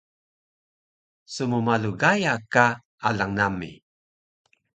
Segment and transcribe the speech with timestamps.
[1.33, 2.65] smmalu Gaya ka
[3.07, 3.71] alang nami